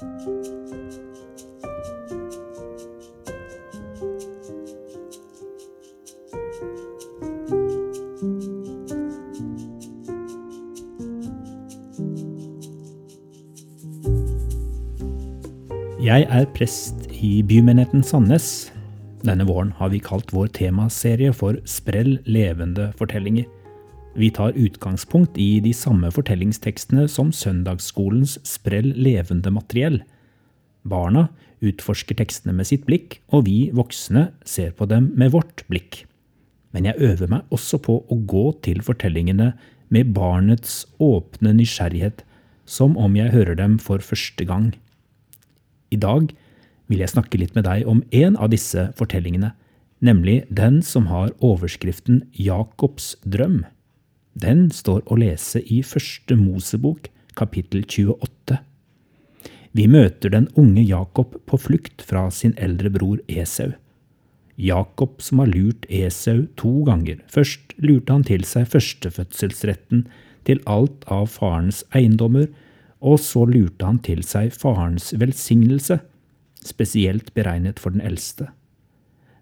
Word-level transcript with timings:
Jeg 0.00 0.08
er 16.32 16.48
prest 16.56 17.10
i 17.12 17.42
bymenigheten 17.44 18.00
Sandnes. 18.00 18.72
Denne 19.20 19.44
våren 19.44 19.74
har 19.76 19.92
vi 19.92 20.00
kalt 20.00 20.32
vår 20.32 20.48
temaserie 20.56 21.36
for 21.36 21.60
Sprell 21.68 22.16
levende 22.24 22.88
fortellinger. 22.96 23.59
Vi 24.14 24.30
tar 24.34 24.56
utgangspunkt 24.58 25.38
i 25.38 25.60
de 25.62 25.70
samme 25.76 26.10
fortellingstekstene 26.10 27.06
som 27.08 27.30
søndagsskolens 27.30 28.38
Sprell 28.46 28.90
levende 28.98 29.52
materiell. 29.54 30.00
Barna 30.82 31.28
utforsker 31.62 32.18
tekstene 32.18 32.56
med 32.56 32.66
sitt 32.66 32.86
blikk, 32.88 33.20
og 33.30 33.46
vi 33.46 33.70
voksne 33.76 34.30
ser 34.44 34.72
på 34.74 34.88
dem 34.90 35.12
med 35.20 35.30
vårt 35.36 35.62
blikk. 35.70 36.04
Men 36.74 36.88
jeg 36.88 36.98
øver 36.98 37.30
meg 37.30 37.54
også 37.54 37.78
på 37.82 38.00
å 38.02 38.18
gå 38.26 38.44
til 38.66 38.82
fortellingene 38.82 39.52
med 39.90 40.12
barnets 40.14 40.84
åpne 41.02 41.54
nysgjerrighet, 41.58 42.24
som 42.66 42.96
om 42.98 43.16
jeg 43.18 43.34
hører 43.34 43.56
dem 43.58 43.78
for 43.82 44.02
første 44.02 44.46
gang. 44.46 44.72
I 45.90 45.98
dag 45.98 46.30
vil 46.90 47.02
jeg 47.02 47.14
snakke 47.14 47.38
litt 47.38 47.54
med 47.54 47.66
deg 47.66 47.86
om 47.90 48.02
en 48.10 48.38
av 48.38 48.50
disse 48.50 48.90
fortellingene, 48.98 49.52
nemlig 50.02 50.42
den 50.50 50.80
som 50.86 51.10
har 51.10 51.34
overskriften 51.44 52.24
Jakobs 52.34 53.14
drøm. 53.26 53.62
Den 54.40 54.70
står 54.72 55.02
å 55.10 55.18
lese 55.20 55.60
i 55.60 55.82
Første 55.84 56.36
Mosebok, 56.38 57.10
kapittel 57.36 57.82
28. 57.84 58.56
Vi 59.76 59.84
møter 59.90 60.32
den 60.32 60.46
unge 60.58 60.84
Jakob 60.86 61.34
på 61.50 61.58
flukt 61.60 62.00
fra 62.06 62.22
sin 62.32 62.54
eldre 62.56 62.88
bror 62.94 63.18
Esau. 63.28 63.74
Jakob 64.56 65.20
som 65.24 65.42
har 65.42 65.50
lurt 65.52 65.84
Esau 65.92 66.46
to 66.56 66.72
ganger. 66.88 67.18
Først 67.28 67.74
lurte 67.84 68.16
han 68.16 68.24
til 68.28 68.46
seg 68.48 68.70
førstefødselsretten 68.72 70.06
til 70.48 70.62
alt 70.64 71.04
av 71.12 71.28
farens 71.34 71.82
eiendommer, 71.96 72.48
og 73.00 73.20
så 73.20 73.44
lurte 73.48 73.84
han 73.84 74.00
til 74.04 74.24
seg 74.24 74.54
farens 74.56 75.10
velsignelse, 75.20 76.00
spesielt 76.64 77.34
beregnet 77.36 77.80
for 77.82 77.92
den 77.92 78.04
eldste. 78.04 78.48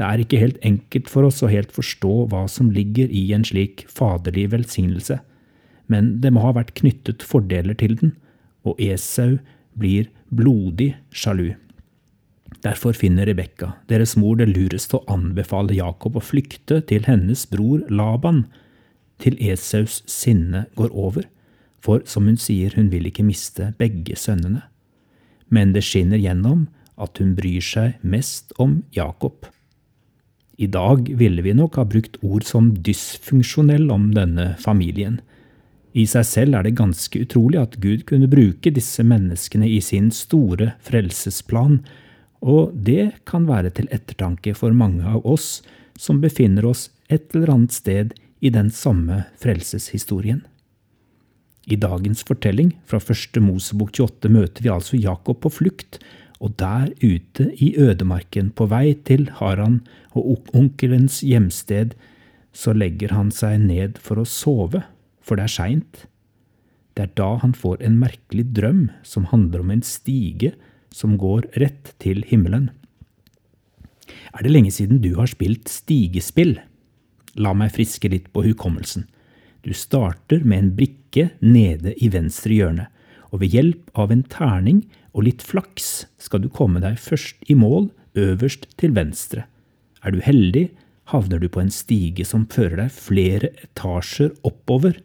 Det 0.00 0.06
er 0.06 0.22
ikke 0.22 0.40
helt 0.40 0.60
enkelt 0.64 1.10
for 1.12 1.28
oss 1.28 1.42
å 1.44 1.50
helt 1.52 1.74
forstå 1.76 2.12
hva 2.32 2.46
som 2.48 2.70
ligger 2.72 3.10
i 3.12 3.26
en 3.36 3.44
slik 3.44 3.84
faderlig 3.92 4.46
velsignelse, 4.54 5.18
men 5.92 6.14
det 6.24 6.30
må 6.32 6.40
ha 6.46 6.54
vært 6.56 6.72
knyttet 6.78 7.26
fordeler 7.26 7.76
til 7.76 7.98
den, 8.00 8.14
og 8.64 8.80
Esau 8.80 9.36
blir 9.76 10.08
blodig 10.32 10.94
sjalu. 11.12 11.50
Derfor 12.64 12.96
finner 12.96 13.28
Rebekka, 13.28 13.74
deres 13.92 14.16
mor, 14.16 14.38
det 14.40 14.48
lurest 14.48 14.94
å 14.96 15.02
anbefale 15.10 15.76
Jakob 15.76 16.16
å 16.16 16.24
flykte 16.24 16.80
til 16.88 17.04
hennes 17.04 17.44
bror 17.52 17.84
Laban, 17.92 18.46
til 19.20 19.36
Esaus 19.36 20.00
sinne 20.08 20.64
går 20.80 20.96
over 20.96 21.28
for 21.80 22.04
som 22.08 22.28
hun 22.28 22.38
sier, 22.40 22.72
hun 22.76 22.90
vil 22.92 23.08
ikke 23.08 23.24
miste 23.24 23.72
begge 23.80 24.16
sønnene. 24.16 24.62
Men 25.48 25.72
det 25.74 25.84
skinner 25.86 26.20
gjennom 26.20 26.68
at 27.00 27.20
hun 27.20 27.34
bryr 27.36 27.64
seg 27.64 27.96
mest 28.04 28.52
om 28.60 28.82
Jakob. 28.96 29.48
I 30.60 30.66
dag 30.68 31.08
ville 31.16 31.40
vi 31.42 31.54
nok 31.56 31.78
ha 31.80 31.86
brukt 31.88 32.18
ord 32.20 32.44
som 32.44 32.74
dysfunksjonell 32.84 33.86
om 33.90 34.10
denne 34.12 34.50
familien. 34.60 35.22
I 35.96 36.04
seg 36.06 36.26
selv 36.28 36.58
er 36.58 36.66
det 36.66 36.76
ganske 36.76 37.22
utrolig 37.24 37.58
at 37.62 37.78
Gud 37.80 38.04
kunne 38.10 38.28
bruke 38.30 38.72
disse 38.76 39.00
menneskene 39.00 39.64
i 39.64 39.80
sin 39.80 40.10
store 40.12 40.74
frelsesplan, 40.84 41.80
og 42.44 42.76
det 42.76 43.24
kan 43.28 43.48
være 43.48 43.72
til 43.76 43.88
ettertanke 43.92 44.52
for 44.56 44.76
mange 44.76 45.00
av 45.08 45.24
oss 45.24 45.62
som 45.96 46.20
befinner 46.20 46.68
oss 46.68 46.90
et 47.08 47.32
eller 47.34 47.54
annet 47.56 47.74
sted 47.74 48.14
i 48.44 48.52
den 48.52 48.68
samme 48.72 49.24
frelseshistorien. 49.40 50.44
I 51.72 51.76
dagens 51.80 52.20
fortelling 52.26 52.74
fra 52.88 53.00
første 53.00 53.40
Mosebok 53.40 53.92
28 53.96 54.32
møter 54.32 54.64
vi 54.64 54.72
altså 54.72 55.00
Jakob 55.00 55.40
på 55.40 55.52
flukt, 55.60 56.00
og 56.40 56.56
der 56.60 56.88
ute 57.04 57.50
i 57.60 57.74
ødemarken, 57.76 58.50
på 58.50 58.66
vei 58.70 58.94
til 59.04 59.28
Haran 59.38 59.82
og 60.16 60.40
onkelens 60.56 61.20
hjemsted, 61.20 61.92
så 62.52 62.72
legger 62.74 63.12
han 63.14 63.30
seg 63.30 63.60
ned 63.62 64.00
for 64.02 64.20
å 64.20 64.26
sove, 64.26 64.82
for 65.20 65.36
det 65.36 65.46
er 65.46 65.54
seint. 65.54 66.06
Det 66.96 67.04
er 67.04 67.14
da 67.20 67.30
han 67.44 67.52
får 67.54 67.84
en 67.86 68.00
merkelig 68.00 68.48
drøm 68.56 68.88
som 69.06 69.28
handler 69.30 69.62
om 69.62 69.70
en 69.76 69.84
stige 69.86 70.54
som 70.94 71.14
går 71.20 71.46
rett 71.60 71.92
til 72.02 72.24
himmelen. 72.26 72.70
Er 74.34 74.42
det 74.42 74.52
lenge 74.52 74.72
siden 74.74 74.98
du 75.04 75.12
har 75.20 75.30
spilt 75.30 75.70
stigespill? 75.70 76.56
La 77.38 77.52
meg 77.54 77.74
friske 77.76 78.10
litt 78.10 78.32
på 78.34 78.42
hukommelsen. 78.48 79.06
Du 79.62 79.70
starter 79.76 80.42
med 80.42 80.58
en 80.58 80.72
brikke 80.74 81.28
nede 81.44 81.94
i 82.02 82.08
venstre 82.10 82.56
hjørne, 82.56 82.88
og 83.30 83.42
ved 83.42 83.54
hjelp 83.54 83.90
av 83.98 84.12
en 84.12 84.24
terning 84.26 84.84
og 85.14 85.26
litt 85.26 85.42
flaks 85.46 86.06
skal 86.22 86.42
du 86.42 86.50
komme 86.52 86.82
deg 86.82 86.98
først 87.00 87.46
i 87.50 87.56
mål 87.58 87.90
øverst 88.18 88.66
til 88.80 88.94
venstre. 88.96 89.46
Er 90.02 90.14
du 90.14 90.20
heldig, 90.24 90.70
havner 91.10 91.40
du 91.42 91.48
på 91.50 91.62
en 91.62 91.72
stige 91.74 92.26
som 92.26 92.46
fører 92.50 92.84
deg 92.84 92.94
flere 92.94 93.50
etasjer 93.64 94.32
oppover, 94.46 94.98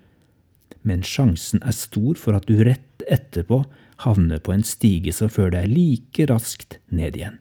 men 0.86 1.02
sjansen 1.06 1.64
er 1.66 1.74
stor 1.74 2.18
for 2.22 2.38
at 2.38 2.46
du 2.50 2.62
rett 2.66 3.06
etterpå 3.10 3.64
havner 4.04 4.42
på 4.44 4.54
en 4.54 4.66
stige 4.66 5.14
som 5.16 5.32
fører 5.32 5.62
deg 5.62 5.74
like 5.74 6.28
raskt 6.30 6.80
ned 6.94 7.18
igjen. 7.18 7.40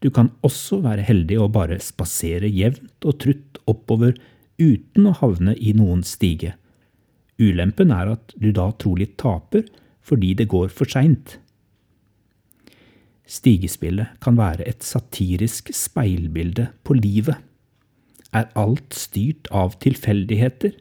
Du 0.00 0.08
kan 0.14 0.30
også 0.46 0.80
være 0.84 1.04
heldig 1.04 1.36
og 1.42 1.52
bare 1.56 1.80
spasere 1.82 2.48
jevnt 2.48 3.04
og 3.04 3.18
trutt 3.20 3.60
oppover 3.68 4.14
uten 4.60 5.08
å 5.08 5.16
havne 5.18 5.56
i 5.56 5.74
noen 5.76 6.02
stige. 6.06 6.54
Ulempen 7.40 7.92
er 7.92 8.14
at 8.14 8.34
du 8.36 8.50
da 8.56 8.70
trolig 8.80 9.10
taper 9.20 9.66
fordi 10.02 10.34
det 10.34 10.48
går 10.50 10.70
for 10.74 10.88
seint. 10.90 11.38
Stigespillet 13.30 14.18
kan 14.22 14.38
være 14.38 14.66
et 14.66 14.82
satirisk 14.82 15.70
speilbilde 15.76 16.66
på 16.82 16.96
livet. 16.98 17.36
Er 18.34 18.50
alt 18.58 18.94
styrt 18.94 19.46
av 19.54 19.76
tilfeldigheter? 19.82 20.74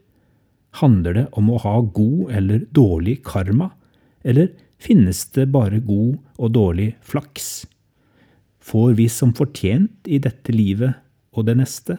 Handler 0.81 1.13
det 1.17 1.25
om 1.37 1.49
å 1.49 1.59
ha 1.61 1.75
god 1.81 2.31
eller 2.39 2.65
dårlig 2.73 3.19
karma, 3.25 3.71
eller 4.23 4.51
finnes 4.81 5.25
det 5.35 5.49
bare 5.53 5.81
god 5.81 6.17
og 6.37 6.53
dårlig 6.57 6.91
flaks? 7.05 7.67
Får 8.59 8.97
vi 8.97 9.07
som 9.09 9.33
fortjent 9.33 10.09
i 10.09 10.19
dette 10.21 10.53
livet 10.53 10.97
og 11.33 11.45
det 11.49 11.57
neste? 11.61 11.97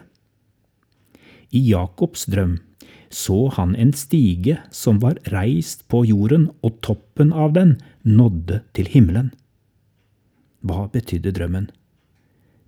I 1.51 1.63
Jakobs 1.71 2.27
drøm 2.31 2.59
så 3.11 3.49
han 3.57 3.75
en 3.75 3.93
stige 3.97 4.61
som 4.71 5.01
var 5.03 5.19
reist 5.33 5.83
på 5.91 6.05
jorden, 6.07 6.49
og 6.63 6.79
toppen 6.87 7.33
av 7.33 7.55
den 7.57 7.77
nådde 8.07 8.63
til 8.77 8.91
himmelen. 8.93 9.33
Hva 10.63 10.87
betydde 10.93 11.33
drømmen? 11.35 11.71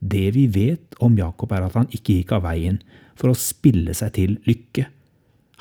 Det 0.03 0.33
vi 0.35 0.49
vet 0.51 0.97
om 0.99 1.15
Jakob, 1.19 1.53
er 1.55 1.69
at 1.69 1.79
han 1.79 1.91
ikke 1.95 2.19
gikk 2.19 2.35
av 2.35 2.47
veien 2.49 2.81
for 3.15 3.31
å 3.31 3.39
spille 3.39 3.95
seg 3.95 4.17
til 4.19 4.37
lykke. 4.49 4.89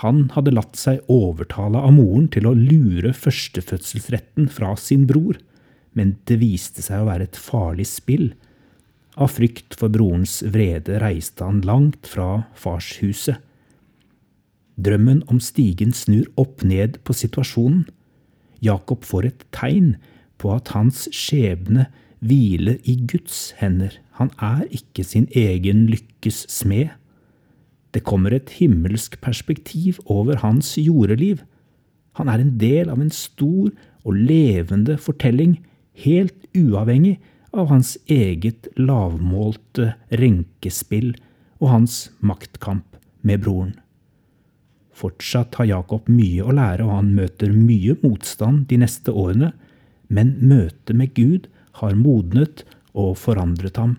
Han 0.01 0.31
hadde 0.33 0.55
latt 0.55 0.79
seg 0.79 1.05
overtale 1.11 1.77
av 1.77 1.93
moren 1.93 2.25
til 2.33 2.47
å 2.49 2.57
lure 2.57 3.13
førstefødselsretten 3.13 4.49
fra 4.49 4.73
sin 4.79 5.05
bror, 5.05 5.37
men 5.93 6.15
det 6.25 6.39
viste 6.41 6.81
seg 6.81 7.03
å 7.03 7.11
være 7.11 7.29
et 7.29 7.37
farlig 7.37 7.85
spill 7.91 8.31
av 9.19 9.31
frykt 9.35 9.75
for 9.77 9.91
brorens 9.91 10.39
vrede 10.53 10.99
reiste 11.01 11.45
han 11.45 11.61
langt 11.67 12.07
fra 12.07 12.45
farshuset. 12.57 13.37
Drømmen 14.81 15.21
om 15.29 15.39
stigen 15.43 15.91
snur 15.93 16.25
opp 16.41 16.63
ned 16.65 16.97
på 17.05 17.13
situasjonen. 17.13 17.83
Jakob 18.61 19.05
får 19.05 19.27
et 19.27 19.43
tegn 19.53 19.95
på 20.41 20.53
at 20.55 20.71
hans 20.73 21.07
skjebne 21.13 21.87
hviler 22.21 22.79
i 22.89 22.95
Guds 23.09 23.51
hender. 23.59 23.93
Han 24.17 24.31
er 24.41 24.65
ikke 24.73 25.05
sin 25.05 25.27
egen 25.37 25.85
lykkes 25.89 26.45
smed. 26.49 26.93
Det 27.91 28.05
kommer 28.07 28.33
et 28.33 28.53
himmelsk 28.57 29.19
perspektiv 29.21 29.99
over 30.05 30.39
hans 30.41 30.77
jordeliv. 30.79 31.41
Han 32.17 32.29
er 32.31 32.41
en 32.41 32.55
del 32.61 32.89
av 32.89 33.01
en 33.01 33.11
stor 33.13 33.71
og 34.05 34.15
levende 34.15 34.97
fortelling, 34.97 35.59
helt 36.05 36.47
uavhengig 36.57 37.17
av 37.51 37.67
hans 37.69 37.97
eget 38.09 38.69
lavmålte 38.79 39.93
renkespill 40.21 41.13
og 41.59 41.69
hans 41.75 42.01
maktkamp 42.23 42.97
med 43.21 43.43
broren. 43.43 43.75
Fortsatt 45.01 45.57
har 45.57 45.69
Jakob 45.69 46.09
mye 46.11 46.45
å 46.45 46.53
lære, 46.53 46.85
og 46.85 46.93
han 46.99 47.09
møter 47.17 47.53
mye 47.55 47.95
motstand 48.03 48.67
de 48.69 48.77
neste 48.83 49.13
årene, 49.13 49.51
men 50.13 50.35
møtet 50.45 50.93
med 50.97 51.15
Gud 51.17 51.47
har 51.79 51.97
modnet 51.97 52.65
og 52.93 53.15
forandret 53.17 53.79
ham. 53.81 53.95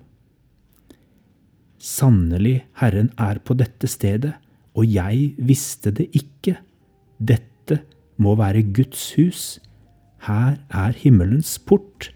Sannelig, 1.82 2.60
Herren 2.78 3.10
er 3.19 3.40
på 3.43 3.56
dette 3.58 3.90
stedet, 3.90 4.37
og 4.78 4.87
jeg 4.87 5.32
visste 5.43 5.90
det 5.90 6.06
ikke. 6.16 6.60
Dette 7.19 7.82
må 8.22 8.37
være 8.38 8.62
Guds 8.76 9.10
hus. 9.19 9.58
Her 10.22 10.60
er 10.70 10.94
himmelens 11.02 11.56
port, 11.58 12.12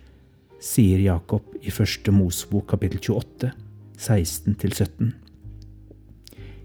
sier 0.62 1.02
Jakob 1.02 1.56
i 1.58 1.74
første 1.74 2.14
Mosbok 2.14 2.70
kapittel 2.70 3.02
28, 3.02 3.50
16-17. 3.98 5.25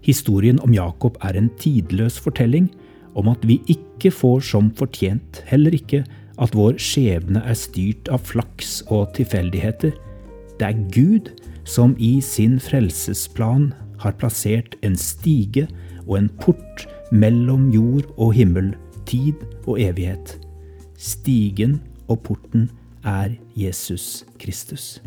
Historien 0.02 0.58
om 0.62 0.74
Jakob 0.74 1.18
er 1.22 1.36
en 1.38 1.50
tidløs 1.60 2.18
fortelling 2.20 2.70
om 3.14 3.28
at 3.30 3.44
vi 3.46 3.60
ikke 3.70 4.10
får 4.10 4.40
som 4.48 4.70
fortjent, 4.74 5.42
heller 5.46 5.74
ikke 5.76 6.02
at 6.42 6.56
vår 6.56 6.78
skjebne 6.80 7.42
er 7.46 7.58
styrt 7.58 8.10
av 8.10 8.24
flaks 8.26 8.80
og 8.88 9.12
tilfeldigheter. 9.18 9.94
Det 10.58 10.68
er 10.68 10.82
Gud 10.94 11.30
som 11.68 11.94
i 12.02 12.16
sin 12.24 12.58
frelsesplan 12.60 13.70
har 14.02 14.16
plassert 14.18 14.74
en 14.82 14.96
stige 14.98 15.68
og 16.08 16.18
en 16.18 16.30
port 16.42 16.86
mellom 17.12 17.70
jord 17.70 18.08
og 18.16 18.34
himmel, 18.34 18.72
tid 19.06 19.38
og 19.66 19.78
evighet. 19.82 20.38
Stigen 20.98 21.80
og 22.08 22.22
porten 22.26 22.70
er 23.04 23.36
Jesus 23.58 24.24
Kristus. 24.38 24.98